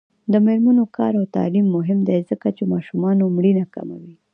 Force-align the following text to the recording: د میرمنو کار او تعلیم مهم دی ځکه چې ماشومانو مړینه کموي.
د 0.31 0.33
میرمنو 0.45 0.83
کار 0.97 1.13
او 1.19 1.25
تعلیم 1.35 1.67
مهم 1.77 1.99
دی 2.07 2.19
ځکه 2.29 2.47
چې 2.57 2.63
ماشومانو 2.73 3.33
مړینه 3.35 3.65
کموي. 3.75 4.13